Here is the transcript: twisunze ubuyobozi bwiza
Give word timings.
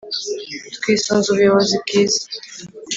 twisunze 0.75 1.27
ubuyobozi 1.29 1.75
bwiza 1.83 2.21